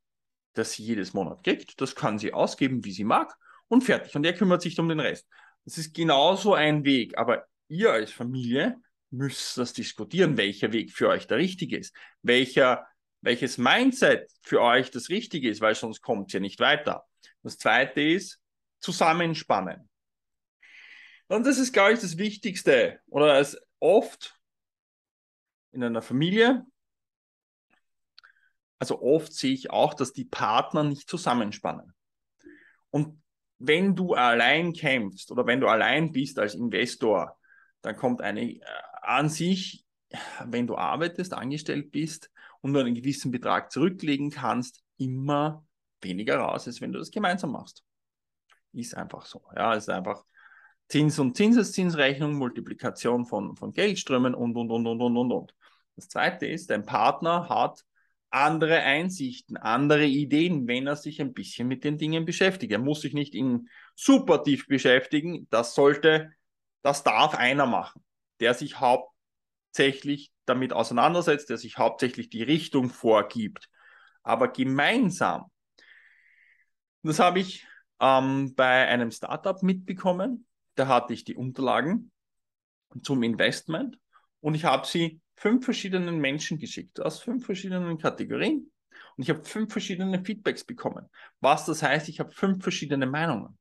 das 0.55 0.73
sie 0.73 0.85
jedes 0.85 1.15
Monat 1.15 1.43
kriegt. 1.45 1.81
Das 1.81 1.95
kann 1.95 2.19
sie 2.19 2.33
ausgeben, 2.33 2.85
wie 2.85 2.93
sie 2.93 3.05
mag 3.05 3.35
und 3.69 3.83
fertig. 3.83 4.15
Und 4.17 4.25
er 4.25 4.35
kümmert 4.35 4.63
sich 4.63 4.79
um 4.79 4.89
den 4.89 5.01
Rest. 5.01 5.29
Das 5.65 5.79
ist 5.79 5.95
genauso 5.95 6.55
ein 6.55 6.85
Weg. 6.85 7.19
Aber 7.19 7.45
ihr 7.69 7.93
als 7.93 8.13
Familie 8.13 8.77
müsst 9.11 9.57
das 9.57 9.73
diskutieren, 9.73 10.37
welcher 10.37 10.73
Weg 10.73 10.93
für 10.93 11.09
euch 11.09 11.27
der 11.27 11.39
richtige 11.39 11.79
ist. 11.79 11.95
Welcher, 12.23 12.87
welches 13.21 13.59
Mindset 13.59 14.31
für 14.43 14.61
euch 14.61 14.91
das 14.91 15.09
richtige 15.09 15.49
ist, 15.49 15.61
weil 15.61 15.75
sonst 15.75 16.03
kommt 16.03 16.33
ihr 16.35 16.41
nicht 16.41 16.61
weiter. 16.61 17.07
Das 17.43 17.59
zweite 17.59 18.01
ist 18.01 18.41
zusammenspannen. 18.81 19.89
Und 21.29 21.47
das 21.47 21.59
ist, 21.59 21.73
glaube 21.73 21.95
ich, 21.95 22.01
das 22.01 22.17
Wichtigste. 22.17 23.01
Oder 23.07 23.39
es 23.39 23.61
oft 23.81 24.39
in 25.73 25.85
einer 25.85 26.03
Familie 26.03 26.65
also 28.79 29.03
oft 29.03 29.33
sehe 29.33 29.53
ich 29.53 29.71
auch, 29.71 29.95
dass 29.95 30.13
die 30.13 30.25
Partner 30.25 30.85
nicht 30.85 31.09
zusammenspannen. 31.09 31.95
Und 32.91 33.23
wenn 33.59 33.97
du 33.97 34.15
allein 34.15 34.73
kämpfst 34.73 35.33
oder 35.33 35.47
wenn 35.47 35.61
du 35.61 35.67
allein 35.67 36.13
bist 36.13 36.39
als 36.39 36.55
Investor, 36.55 37.37
dann 37.83 37.97
kommt 37.97 38.23
eine 38.23 38.43
äh, 38.43 38.63
an 39.03 39.29
sich, 39.29 39.85
wenn 40.45 40.67
du 40.67 40.77
arbeitest, 40.77 41.35
angestellt 41.35 41.91
bist 41.91 42.31
und 42.61 42.73
nur 42.73 42.83
einen 42.83 42.95
gewissen 42.95 43.31
Betrag 43.31 43.71
zurücklegen 43.71 44.31
kannst, 44.31 44.83
immer 44.97 45.67
weniger 46.01 46.39
raus, 46.39 46.67
als 46.67 46.81
wenn 46.81 46.93
du 46.93 46.99
das 46.99 47.11
gemeinsam 47.11 47.53
machst. 47.53 47.85
Ist 48.73 48.97
einfach 48.97 49.27
so. 49.27 49.43
Ja, 49.55 49.75
ist 49.75 49.89
einfach, 49.89 50.25
Zins- 50.89 51.19
und 51.19 51.37
Zinseszinsrechnung, 51.37 52.35
Multiplikation 52.35 53.27
von, 53.27 53.57
von 53.57 53.73
Geldströmen 53.73 54.35
und, 54.35 54.57
und, 54.57 54.71
und, 54.71 54.87
und, 54.87 55.01
und, 55.01 55.17
und, 55.17 55.33
und. 55.33 55.55
Das 55.97 56.09
zweite 56.09 56.47
ist, 56.47 56.71
dein 56.71 56.87
Partner 56.87 57.49
hat 57.49 57.85
andere 58.31 58.81
Einsichten, 58.81 59.57
andere 59.57 60.07
Ideen, 60.07 60.67
wenn 60.67 60.87
er 60.87 60.97
sich 60.97 61.21
ein 61.21 61.35
bisschen 61.35 61.69
mit 61.69 61.85
den 61.85 61.99
Dingen 61.99 62.25
beschäftigt. 62.25 62.73
Er 62.73 62.79
muss 62.79 63.03
sich 63.03 63.13
nicht 63.13 63.35
in 63.35 63.69
super 63.95 64.43
tief 64.43 64.67
beschäftigen. 64.67 65.47
Das 65.51 65.75
sollte, 65.75 66.33
das 66.83 67.05
darf 67.05 67.35
einer 67.35 67.67
machen, 67.67 68.03
der 68.41 68.55
sich 68.55 68.81
hauptsächlich 68.81 70.33
damit 70.47 70.73
auseinandersetzt, 70.73 71.51
der 71.51 71.59
sich 71.59 71.79
hauptsächlich 71.79 72.31
die 72.31 72.43
Richtung 72.43 72.91
vorgibt. 72.91 73.69
Aber 74.23 74.49
gemeinsam, 74.49 75.51
das 77.03 77.19
habe 77.19 77.41
ich 77.41 77.67
ähm, 78.01 78.55
bei 78.55 78.87
einem 78.87 79.11
Startup 79.11 79.63
mitbekommen, 79.63 80.47
da 80.75 80.87
hatte 80.87 81.13
ich 81.13 81.25
die 81.25 81.37
Unterlagen 81.37 82.11
zum 83.03 83.23
Investment 83.23 83.99
und 84.41 84.55
ich 84.55 84.65
habe 84.65 84.87
sie 84.87 85.21
fünf 85.37 85.65
verschiedenen 85.65 86.19
Menschen 86.19 86.59
geschickt, 86.59 87.01
aus 87.01 87.21
fünf 87.21 87.47
verschiedenen 87.47 87.99
Kategorien. 87.99 88.71
Und 89.17 89.23
ich 89.23 89.31
habe 89.31 89.45
fünf 89.45 89.73
verschiedene 89.73 90.25
Feedbacks 90.25 90.65
bekommen. 90.65 91.09
Was 91.41 91.67
das 91.67 91.83
heißt, 91.83 92.09
ich 92.09 92.21
habe 92.21 92.31
fünf 92.31 92.63
verschiedene 92.63 93.07
Meinungen. 93.07 93.59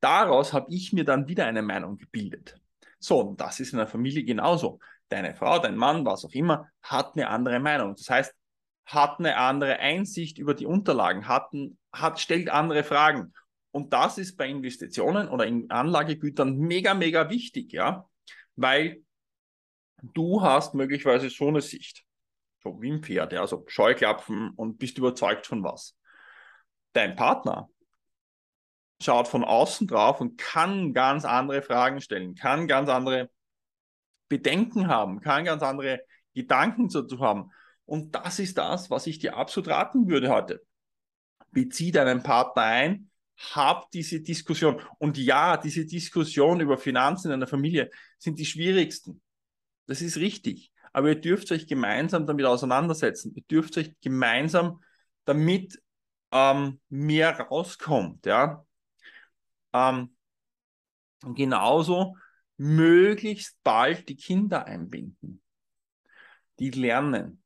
Daraus 0.00 0.52
habe 0.52 0.66
ich 0.70 0.92
mir 0.92 1.04
dann 1.04 1.28
wieder 1.28 1.46
eine 1.46 1.62
Meinung 1.62 1.96
gebildet. 1.96 2.60
So, 3.04 3.20
und 3.20 3.38
das 3.38 3.60
ist 3.60 3.74
in 3.74 3.78
der 3.78 3.86
Familie 3.86 4.24
genauso. 4.24 4.80
Deine 5.10 5.34
Frau, 5.34 5.58
dein 5.58 5.76
Mann, 5.76 6.06
was 6.06 6.24
auch 6.24 6.32
immer, 6.32 6.70
hat 6.80 7.14
eine 7.14 7.28
andere 7.28 7.60
Meinung. 7.60 7.94
Das 7.96 8.08
heißt, 8.08 8.34
hat 8.86 9.18
eine 9.18 9.36
andere 9.36 9.78
Einsicht 9.78 10.38
über 10.38 10.54
die 10.54 10.64
Unterlagen, 10.64 11.28
hat, 11.28 11.50
hat, 11.92 12.18
stellt 12.18 12.48
andere 12.48 12.82
Fragen. 12.82 13.34
Und 13.72 13.92
das 13.92 14.16
ist 14.16 14.38
bei 14.38 14.48
Investitionen 14.48 15.28
oder 15.28 15.46
in 15.46 15.70
Anlagegütern 15.70 16.56
mega, 16.56 16.94
mega 16.94 17.28
wichtig, 17.28 17.72
ja, 17.72 18.08
weil 18.56 19.02
du 20.00 20.40
hast 20.40 20.72
möglicherweise 20.72 21.28
so 21.28 21.48
eine 21.48 21.60
Sicht, 21.60 22.06
so 22.62 22.80
wie 22.80 22.90
ein 22.90 23.02
Pferd, 23.02 23.34
ja, 23.34 23.42
also 23.42 23.64
Scheuklappen 23.66 24.52
und 24.56 24.78
bist 24.78 24.96
überzeugt 24.96 25.46
von 25.46 25.62
was. 25.62 25.94
Dein 26.94 27.16
Partner 27.16 27.68
schaut 29.02 29.28
von 29.28 29.44
außen 29.44 29.86
drauf 29.86 30.20
und 30.20 30.38
kann 30.38 30.92
ganz 30.92 31.24
andere 31.24 31.62
Fragen 31.62 32.00
stellen, 32.00 32.34
kann 32.34 32.68
ganz 32.68 32.88
andere 32.88 33.30
Bedenken 34.28 34.88
haben, 34.88 35.20
kann 35.20 35.44
ganz 35.44 35.62
andere 35.62 36.00
Gedanken 36.34 36.88
dazu 36.88 37.20
haben. 37.20 37.50
Und 37.86 38.14
das 38.14 38.38
ist 38.38 38.56
das, 38.58 38.90
was 38.90 39.06
ich 39.06 39.18
dir 39.18 39.36
absolut 39.36 39.68
raten 39.68 40.08
würde 40.08 40.30
heute. 40.30 40.62
Bezieh 41.50 41.92
deinen 41.92 42.22
Partner 42.22 42.62
ein, 42.62 43.10
hab 43.36 43.90
diese 43.90 44.20
Diskussion. 44.20 44.80
Und 44.98 45.18
ja, 45.18 45.56
diese 45.56 45.84
Diskussion 45.84 46.60
über 46.60 46.78
Finanzen 46.78 47.28
in 47.28 47.34
einer 47.34 47.46
Familie 47.46 47.90
sind 48.18 48.38
die 48.38 48.46
schwierigsten. 48.46 49.20
Das 49.86 50.00
ist 50.00 50.16
richtig. 50.16 50.72
Aber 50.92 51.08
ihr 51.08 51.20
dürft 51.20 51.50
euch 51.52 51.66
gemeinsam 51.66 52.26
damit 52.26 52.46
auseinandersetzen. 52.46 53.32
Ihr 53.34 53.42
dürft 53.50 53.76
euch 53.76 53.92
gemeinsam 54.00 54.80
damit 55.24 55.80
ähm, 56.30 56.80
mehr 56.88 57.38
rauskommt. 57.38 58.24
Ja? 58.26 58.64
Ähm, 59.74 60.16
genauso 61.34 62.16
möglichst 62.56 63.62
bald 63.62 64.08
die 64.08 64.16
Kinder 64.16 64.66
einbinden. 64.66 65.42
Die 66.58 66.70
lernen. 66.70 67.42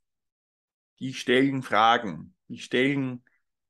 Die 1.01 1.15
stellen 1.15 1.63
Fragen. 1.63 2.35
Die 2.49 2.59
stellen 2.59 3.25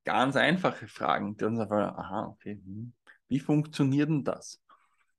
ganz 0.04 0.36
einfache 0.36 0.88
Fragen. 0.88 1.36
Die 1.36 1.44
dann 1.44 1.56
sagen, 1.56 1.72
aha, 1.72 2.26
okay, 2.26 2.60
hm, 2.64 2.92
wie 3.28 3.40
funktioniert 3.40 4.08
denn 4.08 4.24
das? 4.24 4.60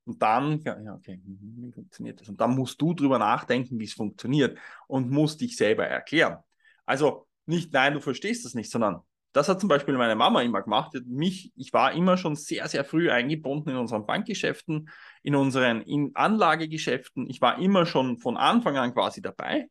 Und 0.05 0.22
dann, 0.22 0.60
ja, 0.62 0.96
okay, 0.96 1.22
wie 1.24 1.72
funktioniert 1.72 2.19
das? 2.19 2.29
Und 2.29 2.41
dann 2.41 2.55
musst 2.55 2.81
du 2.81 2.93
drüber 2.93 3.19
nachdenken, 3.19 3.79
wie 3.79 3.84
es 3.84 3.93
funktioniert 3.93 4.58
und 4.88 5.12
musst 5.12 5.39
dich 5.39 5.55
selber 5.55 5.86
erklären. 5.86 6.39
Also 6.86 7.27
nicht, 7.46 7.72
nein, 7.72 7.93
du 7.93 8.01
verstehst 8.01 8.43
das 8.43 8.55
nicht, 8.55 8.72
sondern 8.72 9.01
das 9.32 9.48
hat 9.48 9.60
zum 9.60 9.70
Beispiel 9.70 9.96
meine 9.96 10.16
Mama 10.16 10.42
immer 10.42 10.62
gemacht. 10.64 10.94
Mich, 11.06 11.52
ich 11.56 11.72
war 11.72 11.94
immer 11.94 12.18
schon 12.18 12.36
sehr, 12.36 12.68
sehr 12.68 12.84
früh 12.84 13.12
eingebunden 13.12 13.70
in 13.70 13.76
unseren 13.76 14.06
Bankgeschäften, 14.06 14.90
in 15.22 15.36
unseren 15.36 15.82
in 15.82 16.12
Anlagegeschäften. 16.16 17.30
Ich 17.30 17.40
war 17.40 17.60
immer 17.60 17.86
schon 17.86 18.18
von 18.18 18.38
Anfang 18.38 18.78
an 18.78 18.94
quasi 18.94 19.22
dabei 19.22 19.68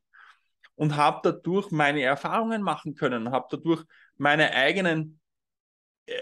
und 0.77 0.97
habe 0.97 1.21
dadurch 1.25 1.73
meine 1.73 2.03
Erfahrungen 2.03 2.63
machen 2.63 2.95
können, 2.95 3.33
habe 3.33 3.49
dadurch 3.51 3.85
meine 4.17 4.53
eigenen 4.55 5.21
äh, 6.07 6.15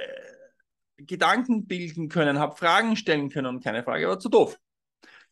Gedanken 0.96 1.66
bilden 1.66 2.08
können, 2.08 2.38
habe 2.38 2.56
Fragen 2.56 2.96
stellen 2.96 3.28
können 3.28 3.48
und 3.48 3.62
keine 3.62 3.82
Frage 3.82 4.08
war 4.08 4.18
zu 4.18 4.30
doof. 4.30 4.58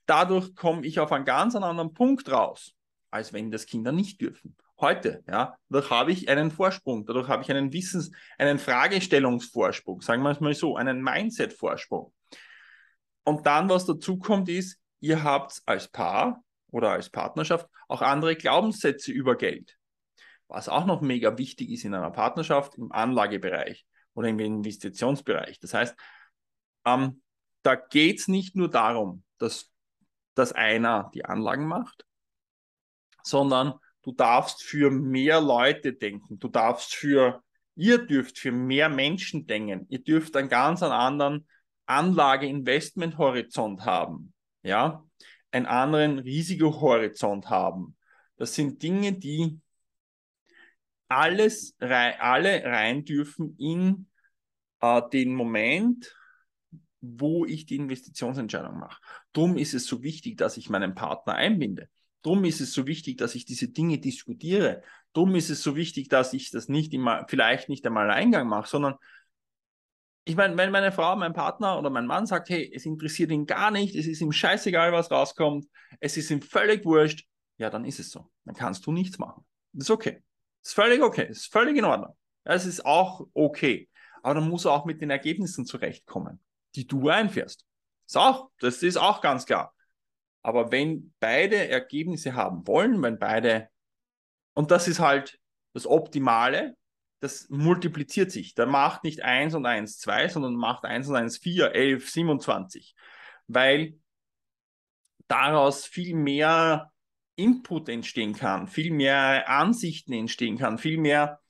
Dadurch 0.04 0.54
komme 0.54 0.86
ich 0.86 1.00
auf 1.00 1.10
einen 1.10 1.24
ganz 1.24 1.56
anderen 1.56 1.94
Punkt 1.94 2.30
raus, 2.30 2.74
als 3.10 3.32
wenn 3.32 3.50
das 3.50 3.64
Kinder 3.64 3.92
nicht 3.92 4.20
dürfen. 4.20 4.56
Heute, 4.84 5.24
ja, 5.26 5.56
dadurch 5.70 5.90
habe 5.90 6.12
ich 6.12 6.28
einen 6.28 6.50
Vorsprung, 6.50 7.06
dadurch 7.06 7.26
habe 7.26 7.42
ich 7.42 7.50
einen 7.50 7.72
Wissens-, 7.72 8.10
einen 8.36 8.58
Fragestellungsvorsprung, 8.58 10.02
sagen 10.02 10.22
wir 10.22 10.30
es 10.30 10.40
mal 10.40 10.52
so, 10.52 10.76
einen 10.76 11.02
Mindset-Vorsprung. 11.02 12.12
Und 13.24 13.46
dann, 13.46 13.70
was 13.70 13.86
dazu 13.86 14.18
kommt, 14.18 14.50
ist, 14.50 14.78
ihr 15.00 15.22
habt 15.22 15.62
als 15.64 15.88
Paar 15.88 16.44
oder 16.70 16.90
als 16.90 17.08
Partnerschaft 17.08 17.66
auch 17.88 18.02
andere 18.02 18.36
Glaubenssätze 18.36 19.10
über 19.10 19.38
Geld. 19.38 19.78
Was 20.48 20.68
auch 20.68 20.84
noch 20.84 21.00
mega 21.00 21.38
wichtig 21.38 21.70
ist 21.70 21.86
in 21.86 21.94
einer 21.94 22.10
Partnerschaft 22.10 22.74
im 22.74 22.92
Anlagebereich 22.92 23.86
oder 24.12 24.28
im 24.28 24.38
Investitionsbereich. 24.38 25.60
Das 25.60 25.72
heißt, 25.72 25.96
ähm, 26.84 27.22
da 27.62 27.74
geht 27.74 28.18
es 28.18 28.28
nicht 28.28 28.54
nur 28.54 28.68
darum, 28.68 29.24
dass, 29.38 29.72
dass 30.34 30.52
einer 30.52 31.10
die 31.14 31.24
Anlagen 31.24 31.66
macht, 31.66 32.04
sondern 33.22 33.78
du 34.04 34.12
darfst 34.12 34.62
für 34.62 34.90
mehr 34.90 35.40
Leute 35.40 35.92
denken. 35.92 36.38
Du 36.38 36.48
darfst 36.48 36.94
für, 36.94 37.42
ihr 37.74 38.06
dürft 38.06 38.38
für 38.38 38.52
mehr 38.52 38.88
Menschen 38.88 39.46
denken. 39.46 39.86
Ihr 39.88 40.02
dürft 40.04 40.36
einen 40.36 40.48
ganz 40.48 40.82
anderen 40.82 41.46
Anlage-Investment-Horizont 41.86 43.84
haben. 43.84 44.32
Ja, 44.62 45.04
einen 45.50 45.66
anderen 45.66 46.18
Risikohorizont 46.18 47.50
haben. 47.50 47.96
Das 48.36 48.54
sind 48.54 48.82
Dinge, 48.82 49.12
die 49.12 49.60
alles 51.08 51.76
alle 51.78 52.64
rein 52.64 53.04
dürfen 53.04 53.56
in 53.58 54.08
äh, 54.80 55.02
den 55.12 55.34
Moment, 55.34 56.14
wo 57.00 57.44
ich 57.44 57.66
die 57.66 57.76
Investitionsentscheidung 57.76 58.78
mache. 58.78 59.00
Darum 59.32 59.58
ist 59.58 59.74
es 59.74 59.86
so 59.86 60.02
wichtig, 60.02 60.38
dass 60.38 60.56
ich 60.56 60.70
meinen 60.70 60.94
Partner 60.94 61.34
einbinde. 61.34 61.88
Darum 62.24 62.44
ist 62.44 62.62
es 62.62 62.72
so 62.72 62.86
wichtig, 62.86 63.18
dass 63.18 63.34
ich 63.34 63.44
diese 63.44 63.68
Dinge 63.68 63.98
diskutiere. 63.98 64.82
Darum 65.12 65.34
ist 65.34 65.50
es 65.50 65.62
so 65.62 65.76
wichtig, 65.76 66.08
dass 66.08 66.32
ich 66.32 66.50
das 66.50 66.68
nicht 66.68 66.94
immer, 66.94 67.26
vielleicht 67.28 67.68
nicht 67.68 67.86
einmal 67.86 68.10
Eingang 68.10 68.48
mache, 68.48 68.66
sondern 68.66 68.94
ich 70.24 70.34
meine, 70.34 70.56
wenn 70.56 70.70
meine 70.70 70.90
Frau, 70.90 71.14
mein 71.16 71.34
Partner 71.34 71.78
oder 71.78 71.90
mein 71.90 72.06
Mann 72.06 72.24
sagt, 72.24 72.48
hey, 72.48 72.72
es 72.74 72.86
interessiert 72.86 73.30
ihn 73.30 73.44
gar 73.44 73.70
nicht, 73.70 73.94
es 73.94 74.06
ist 74.06 74.22
ihm 74.22 74.32
scheißegal, 74.32 74.90
was 74.90 75.10
rauskommt, 75.10 75.66
es 76.00 76.16
ist 76.16 76.30
ihm 76.30 76.40
völlig 76.40 76.86
wurscht, 76.86 77.26
ja, 77.58 77.68
dann 77.68 77.84
ist 77.84 78.00
es 78.00 78.10
so. 78.10 78.30
Dann 78.46 78.54
kannst 78.54 78.86
du 78.86 78.92
nichts 78.92 79.18
machen. 79.18 79.44
Das 79.74 79.84
ist 79.84 79.90
okay. 79.90 80.22
Das 80.62 80.70
ist 80.70 80.74
völlig 80.74 81.02
okay. 81.02 81.28
Das 81.28 81.36
ist 81.36 81.52
völlig 81.52 81.76
in 81.76 81.84
Ordnung. 81.84 82.16
Es 82.44 82.64
ist 82.64 82.86
auch 82.86 83.26
okay. 83.34 83.90
Aber 84.22 84.34
dann 84.34 84.48
muss 84.48 84.64
er 84.64 84.72
auch 84.72 84.86
mit 84.86 85.02
den 85.02 85.10
Ergebnissen 85.10 85.66
zurechtkommen, 85.66 86.40
die 86.74 86.86
du 86.86 87.10
einfährst. 87.10 87.66
Das 88.06 88.14
ist 88.14 88.16
auch, 88.16 88.50
das 88.60 88.82
ist 88.82 88.96
auch 88.96 89.20
ganz 89.20 89.44
klar. 89.44 89.73
Aber 90.44 90.70
wenn 90.70 91.14
beide 91.20 91.68
Ergebnisse 91.68 92.34
haben 92.34 92.66
wollen, 92.66 93.02
wenn 93.02 93.18
beide, 93.18 93.68
und 94.52 94.70
das 94.70 94.86
ist 94.86 95.00
halt 95.00 95.40
das 95.72 95.86
Optimale, 95.86 96.76
das 97.20 97.48
multipliziert 97.48 98.30
sich. 98.30 98.54
Da 98.54 98.66
macht 98.66 99.04
nicht 99.04 99.22
1 99.22 99.54
und 99.54 99.64
1 99.64 99.98
2, 99.98 100.28
sondern 100.28 100.54
macht 100.54 100.84
1 100.84 101.08
und 101.08 101.16
1 101.16 101.38
4, 101.38 101.74
11, 101.74 102.10
27. 102.10 102.94
Weil 103.46 103.98
daraus 105.28 105.86
viel 105.86 106.14
mehr 106.14 106.92
Input 107.36 107.88
entstehen 107.88 108.34
kann, 108.34 108.68
viel 108.68 108.92
mehr 108.92 109.48
Ansichten 109.48 110.12
entstehen 110.12 110.58
kann, 110.58 110.76
viel 110.76 110.98
mehr 110.98 111.40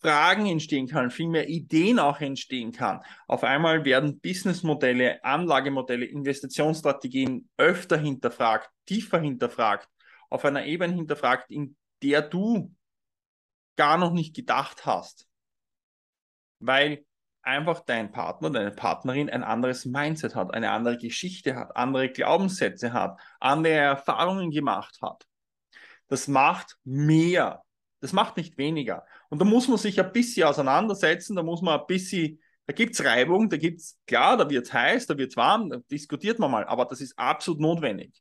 Fragen 0.00 0.46
entstehen 0.46 0.86
kann, 0.86 1.10
viel 1.10 1.28
mehr 1.28 1.48
Ideen 1.48 1.98
auch 1.98 2.20
entstehen 2.20 2.72
kann. 2.72 3.02
Auf 3.26 3.44
einmal 3.44 3.84
werden 3.84 4.20
Businessmodelle, 4.20 5.24
Anlagemodelle, 5.24 6.04
Investitionsstrategien 6.04 7.48
öfter 7.56 7.96
hinterfragt, 7.96 8.70
tiefer 8.86 9.20
hinterfragt, 9.20 9.88
auf 10.28 10.44
einer 10.44 10.64
Ebene 10.64 10.94
hinterfragt, 10.94 11.50
in 11.50 11.76
der 12.02 12.22
du 12.22 12.74
gar 13.76 13.98
noch 13.98 14.12
nicht 14.12 14.34
gedacht 14.34 14.86
hast. 14.86 15.26
Weil 16.58 17.04
einfach 17.42 17.80
dein 17.80 18.10
Partner, 18.10 18.50
deine 18.50 18.72
Partnerin 18.72 19.30
ein 19.30 19.44
anderes 19.44 19.84
Mindset 19.84 20.34
hat, 20.34 20.52
eine 20.52 20.72
andere 20.72 20.98
Geschichte 20.98 21.54
hat, 21.54 21.76
andere 21.76 22.10
Glaubenssätze 22.10 22.92
hat, 22.92 23.18
andere 23.40 23.74
Erfahrungen 23.74 24.50
gemacht 24.50 24.98
hat. 25.00 25.26
Das 26.08 26.28
macht 26.28 26.76
mehr. 26.84 27.62
Das 28.00 28.12
macht 28.12 28.36
nicht 28.36 28.58
weniger. 28.58 29.04
Und 29.30 29.40
da 29.40 29.44
muss 29.44 29.68
man 29.68 29.78
sich 29.78 29.98
ein 30.00 30.12
bisschen 30.12 30.46
auseinandersetzen, 30.46 31.36
da 31.36 31.42
muss 31.42 31.62
man 31.62 31.80
ein 31.80 31.86
bisschen 31.86 32.40
da 32.66 32.72
gibt 32.72 32.94
es 32.94 33.04
Reibung, 33.04 33.48
da 33.48 33.56
gibt 33.56 33.80
es, 33.80 33.96
klar, 34.06 34.36
da 34.36 34.50
wird 34.50 34.66
es 34.66 34.72
heiß, 34.72 35.06
da 35.06 35.16
wird 35.16 35.30
es 35.30 35.36
warm, 35.36 35.70
da 35.70 35.78
diskutiert 35.90 36.40
man 36.40 36.50
mal, 36.50 36.64
aber 36.64 36.84
das 36.84 37.00
ist 37.00 37.16
absolut 37.16 37.60
notwendig. 37.60 38.20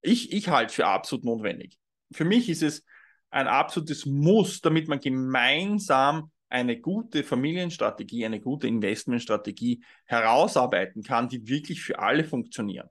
Ich, 0.00 0.32
ich 0.32 0.48
halte 0.48 0.72
für 0.72 0.86
absolut 0.86 1.24
notwendig. 1.24 1.78
Für 2.10 2.24
mich 2.24 2.48
ist 2.48 2.62
es 2.62 2.84
ein 3.30 3.46
absolutes 3.46 4.06
Muss, 4.06 4.60
damit 4.60 4.88
man 4.88 5.00
gemeinsam 5.00 6.30
eine 6.48 6.80
gute 6.80 7.24
Familienstrategie, 7.24 8.24
eine 8.24 8.40
gute 8.40 8.68
Investmentstrategie 8.68 9.84
herausarbeiten 10.06 11.02
kann, 11.02 11.28
die 11.28 11.46
wirklich 11.46 11.82
für 11.82 11.98
alle 11.98 12.24
funktionieren. 12.24 12.88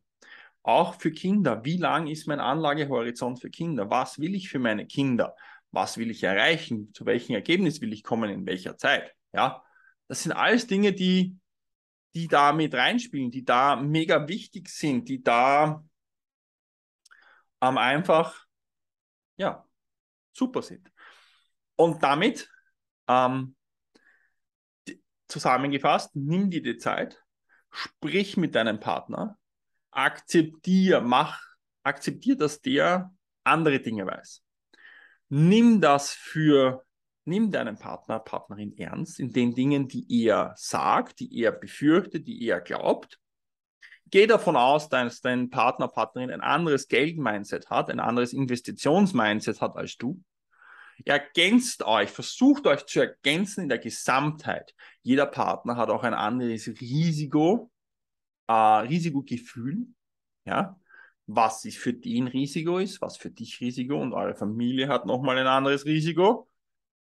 Auch 0.63 1.00
für 1.00 1.12
Kinder. 1.12 1.63
Wie 1.63 1.77
lang 1.77 2.08
ist 2.08 2.27
mein 2.27 2.39
Anlagehorizont 2.39 3.39
für 3.39 3.50
Kinder? 3.50 3.89
Was 3.89 4.20
will 4.20 4.36
ich 4.36 4.50
für 4.50 4.60
meine 4.60 4.86
Kinder? 4.86 5.36
Was 5.74 5.98
will 5.98 6.12
ich 6.12 6.24
erreichen? 6.24 6.94
Zu 6.94 7.06
welchem 7.06 7.34
Ergebnis 7.34 7.82
will 7.82 7.94
ich 7.94 8.03
kommen? 8.03 8.30
In 8.30 8.46
welcher 8.46 8.77
Zeit? 8.77 9.12
Ja, 9.34 9.63
das 10.08 10.22
sind 10.22 10.32
alles 10.32 10.68
Dinge, 10.68 10.94
die, 10.94 11.36
die 12.13 12.27
da 12.27 12.53
mit 12.53 12.75
reinspielen, 12.75 13.32
die 13.32 13.44
da 13.44 13.75
mega 13.75 14.27
wichtig 14.27 14.70
sind, 14.70 15.10
die 15.10 15.24
da 15.24 15.84
ähm, 17.60 17.77
einfach, 17.80 18.46
ja, 19.38 19.68
super 20.32 20.62
sind. 20.62 20.92
Und 21.75 22.03
damit 22.03 22.48
ähm, 23.08 23.56
zusammengefasst, 25.27 26.15
nimm 26.15 26.51
dir 26.51 26.62
die 26.62 26.77
Zeit, 26.77 27.20
sprich 27.72 28.38
mit 28.38 28.53
deinem 28.53 28.80
Partner, 28.80 29.39
akzeptier, 29.89 31.01
mach, 31.01 31.42
akzeptier, 31.82 32.38
dass 32.38 32.62
der 32.62 33.12
andere 33.44 33.80
Dinge 33.80 34.06
weiß. 34.06 34.43
Nimm 35.36 35.82
das 35.82 36.12
für, 36.12 36.86
nimm 37.25 37.50
deinen 37.50 37.75
Partner, 37.75 38.20
Partnerin 38.20 38.78
ernst 38.78 39.20
in 39.20 39.34
den 39.34 39.56
Dingen, 39.56 39.88
die 39.88 40.06
er 40.28 40.54
sagt, 40.56 41.22
die 41.22 41.42
er 41.42 41.52
befürchtet, 41.52 42.28
die 42.28 42.48
er 42.48 42.62
glaubt. 42.62 43.20
Geh 44.12 44.28
davon 44.28 44.56
aus, 44.56 44.90
dass 44.90 45.22
dein 45.22 45.50
Partner, 45.50 45.88
Partnerin 45.88 46.30
ein 46.30 46.42
anderes 46.42 46.88
Geld-Mindset 46.88 47.72
hat, 47.72 47.90
ein 47.90 48.00
anderes 48.00 48.32
Investitions-Mindset 48.32 49.60
hat 49.60 49.75
als 49.75 49.98
du. 49.98 50.24
Ergänzt 51.04 51.82
euch, 51.82 52.12
versucht 52.12 52.68
euch 52.68 52.86
zu 52.86 53.00
ergänzen 53.00 53.62
in 53.63 53.70
der 53.70 53.80
Gesamtheit. 53.80 54.75
Jeder 55.02 55.25
Partner 55.25 55.78
hat 55.78 55.90
auch 55.90 56.04
ein 56.04 56.13
anderes 56.13 56.68
Risiko, 56.68 57.72
äh, 58.46 58.54
Risikogefühl, 58.54 59.88
ja, 60.46 60.80
was 61.25 61.65
ist 61.65 61.77
für 61.77 61.94
den 61.94 62.27
Risiko 62.27 62.80
ist, 62.80 63.01
was 63.01 63.18
für 63.18 63.32
dich 63.32 63.62
Risiko 63.62 64.01
und 64.01 64.13
eure 64.13 64.36
Familie 64.36 64.88
hat 64.88 65.06
nochmal 65.06 65.38
ein 65.38 65.48
anderes 65.48 65.86
Risiko. 65.86 66.48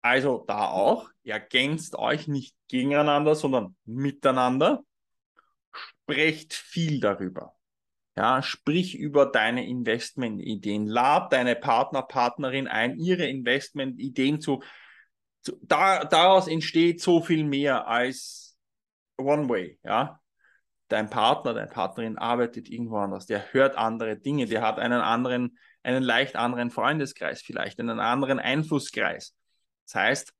Also 0.03 0.45
da 0.47 0.69
auch, 0.69 1.11
ergänzt 1.25 1.97
euch 1.97 2.29
nicht 2.29 2.55
gegeneinander, 2.69 3.35
sondern 3.35 3.75
miteinander. 3.85 4.85
Sprecht 5.73 6.53
viel 6.53 7.01
darüber. 7.01 7.57
Ja, 8.17 8.43
sprich 8.43 8.97
über 8.97 9.27
deine 9.27 9.67
Investmentideen. 9.67 10.87
Lad 10.87 11.33
deine 11.33 11.57
Partner, 11.57 12.03
Partnerin 12.03 12.69
ein, 12.69 12.99
ihre 12.99 13.27
Investmentideen 13.27 14.41
zu, 14.41 14.63
zu 15.41 15.59
da, 15.63 16.05
daraus 16.05 16.47
entsteht 16.47 17.01
so 17.01 17.21
viel 17.21 17.43
mehr 17.43 17.89
als 17.89 18.57
One 19.17 19.49
Way. 19.49 19.81
Ja, 19.83 20.21
dein 20.95 21.11
Partner, 21.11 21.55
deine 21.55 21.67
Partnerin 21.67 22.19
arbeitet 22.19 22.71
irgendwo 22.71 22.99
anders, 22.99 23.27
der 23.27 23.53
hört 23.53 23.77
andere 23.77 24.17
Dinge, 24.17 24.47
der 24.47 24.63
hat 24.63 24.79
einen 24.79 25.01
anderen, 25.01 25.59
einen 25.83 26.05
leicht 26.05 26.37
anderen 26.37 26.71
Freundeskreis, 26.71 27.43
vielleicht 27.43 27.81
einen 27.81 27.99
anderen 27.99 28.39
Einflusskreis. 28.39 29.35
Das 29.87 29.95
heißt, 29.97 30.35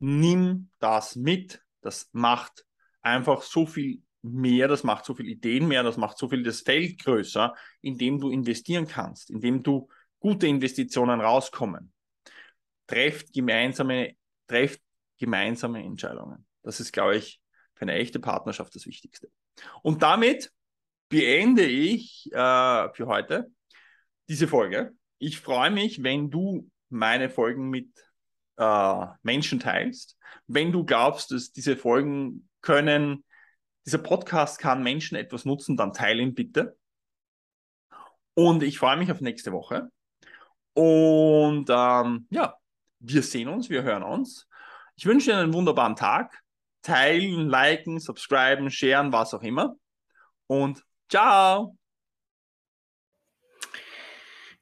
nimm 0.00 0.70
das 0.80 1.14
mit, 1.14 1.62
das 1.80 2.10
macht 2.12 2.66
einfach 3.02 3.42
so 3.42 3.66
viel 3.66 4.02
mehr, 4.22 4.66
das 4.66 4.82
macht 4.82 5.04
so 5.04 5.14
viele 5.14 5.30
Ideen 5.30 5.68
mehr, 5.68 5.84
das 5.84 5.96
macht 5.96 6.18
so 6.18 6.28
viel 6.28 6.42
das 6.42 6.62
Feld 6.62 6.98
größer, 7.00 7.54
in 7.82 7.96
dem 7.96 8.18
du 8.18 8.30
investieren 8.30 8.88
kannst, 8.88 9.30
in 9.30 9.40
dem 9.40 9.62
du 9.62 9.88
gute 10.18 10.48
Investitionen 10.48 11.20
rauskommen. 11.20 11.92
Trefft 12.88 13.32
gemeinsame, 13.32 14.16
trefft 14.48 14.82
gemeinsame 15.18 15.84
Entscheidungen. 15.84 16.46
Das 16.62 16.80
ist, 16.80 16.92
glaube 16.92 17.16
ich, 17.16 17.40
eine 17.84 17.98
echte 17.98 18.20
Partnerschaft 18.20 18.74
das 18.74 18.86
Wichtigste. 18.86 19.30
Und 19.82 20.02
damit 20.02 20.52
beende 21.08 21.64
ich 21.64 22.30
äh, 22.32 22.92
für 22.92 23.06
heute 23.06 23.50
diese 24.28 24.48
Folge. 24.48 24.92
Ich 25.18 25.40
freue 25.40 25.70
mich, 25.70 26.02
wenn 26.02 26.30
du 26.30 26.70
meine 26.88 27.30
Folgen 27.30 27.70
mit 27.70 27.88
äh, 28.56 29.06
Menschen 29.22 29.60
teilst. 29.60 30.16
Wenn 30.46 30.72
du 30.72 30.84
glaubst, 30.84 31.30
dass 31.30 31.52
diese 31.52 31.76
Folgen 31.76 32.48
können, 32.60 33.24
dieser 33.86 33.98
Podcast 33.98 34.58
kann 34.58 34.82
Menschen 34.82 35.16
etwas 35.16 35.44
nutzen, 35.44 35.76
dann 35.76 35.92
teile 35.92 36.22
ihn 36.22 36.34
bitte. 36.34 36.76
Und 38.34 38.62
ich 38.62 38.78
freue 38.78 38.96
mich 38.96 39.12
auf 39.12 39.20
nächste 39.20 39.52
Woche. 39.52 39.90
Und 40.72 41.66
ähm, 41.70 42.26
ja, 42.30 42.56
wir 42.98 43.22
sehen 43.22 43.48
uns, 43.48 43.70
wir 43.70 43.82
hören 43.82 44.02
uns. 44.02 44.48
Ich 44.96 45.06
wünsche 45.06 45.30
dir 45.30 45.38
einen 45.38 45.52
wunderbaren 45.52 45.96
Tag 45.96 46.43
teilen, 46.84 47.48
liken, 47.48 47.98
subscriben, 47.98 48.70
sharen, 48.70 49.12
was 49.12 49.34
auch 49.34 49.42
immer. 49.42 49.76
Und 50.46 50.84
ciao! 51.08 51.76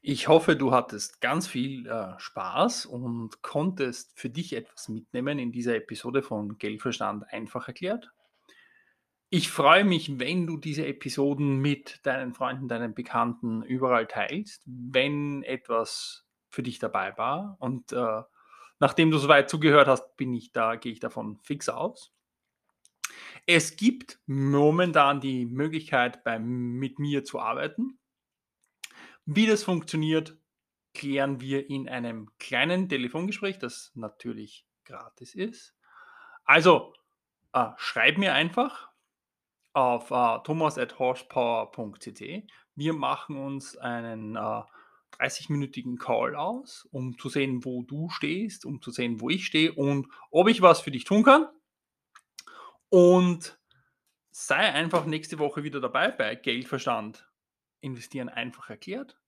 Ich 0.05 0.27
hoffe, 0.27 0.57
du 0.57 0.73
hattest 0.73 1.21
ganz 1.21 1.47
viel 1.47 1.87
äh, 1.87 2.19
Spaß 2.19 2.87
und 2.87 3.41
konntest 3.43 4.19
für 4.19 4.31
dich 4.31 4.53
etwas 4.55 4.89
mitnehmen 4.89 5.39
in 5.39 5.53
dieser 5.53 5.77
Episode 5.77 6.23
von 6.23 6.59
Geldverstand 6.59 7.25
einfach 7.29 7.69
erklärt. 7.69 8.11
Ich 9.31 9.51
freue 9.51 9.85
mich, 9.85 10.19
wenn 10.19 10.47
du 10.47 10.57
diese 10.57 10.87
Episoden 10.87 11.59
mit 11.59 12.01
deinen 12.03 12.35
Freunden, 12.35 12.67
deinen 12.69 12.95
Bekannten 12.95 13.63
überall 13.63 14.07
teilst, 14.07 14.63
wenn 14.67 15.45
etwas 15.45 16.27
für 16.51 16.63
dich 16.63 16.81
dabei 16.81 17.17
war. 17.17 17.57
Und 17.61 17.93
äh, 17.93 18.23
nachdem 18.83 19.11
du 19.13 19.19
soweit 19.19 19.49
zugehört 19.49 19.87
hast, 19.87 20.17
bin 20.17 20.35
ich 20.35 20.51
da, 20.51 20.75
gehe 20.75 20.91
ich 20.91 20.99
davon 20.99 21.39
fix 21.45 21.69
aus. 21.69 22.13
Es 23.47 23.77
gibt 23.77 24.19
momentan 24.27 25.21
die 25.21 25.47
Möglichkeit, 25.47 26.25
bei, 26.25 26.41
mit 26.41 26.99
mir 26.99 27.23
zu 27.23 27.39
arbeiten. 27.39 28.01
Wie 29.25 29.47
das 29.47 29.63
funktioniert, 29.63 30.37
klären 30.95 31.41
wir 31.41 31.71
in 31.71 31.89
einem 31.89 32.37
kleinen 32.39 32.89
Telefongespräch, 32.89 33.61
das 33.61 33.93
natürlich 33.95 34.67
gratis 34.85 35.37
ist. 35.37 35.77
Also 36.45 36.93
äh, 37.53 37.69
schreib 37.77 38.19
mir 38.19 38.35
einfach 38.35 38.91
auf 39.75 40.11
äh, 40.11 40.39
thomas.horsepower.cc. 40.43 42.49
Wir 42.75 42.95
machen 42.95 43.37
uns 43.37 43.77
einen 43.77 44.35
äh, 44.35 44.63
30-minütigen 45.19 45.99
Call 45.99 46.35
aus, 46.35 46.89
um 46.91 47.19
zu 47.19 47.29
sehen, 47.29 47.65
wo 47.65 47.83
du 47.83 48.09
stehst, 48.11 48.65
um 48.65 48.81
zu 48.81 48.91
sehen, 48.91 49.21
wo 49.21 49.31
ich 49.31 49.47
stehe 49.47 49.73
und 49.73 50.09
ob 50.31 50.49
ich 50.49 50.63
was 50.63 50.81
für 50.81 50.91
dich 50.91 51.05
tun 51.05 51.23
kann. 51.23 51.47
Und 52.89 53.59
sei 54.31 54.57
einfach 54.57 55.07
nächste 55.07 55.39
Woche 55.39 55.63
wieder 55.63 55.81
dabei 55.81 56.11
bei 56.11 56.35
Geldverstand. 56.35 57.29
Investieren 57.81 58.29
einfach 58.29 58.71
erklärt. 58.71 59.19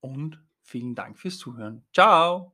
Und 0.00 0.42
vielen 0.62 0.94
Dank 0.94 1.18
fürs 1.18 1.38
Zuhören. 1.38 1.84
Ciao! 1.92 2.52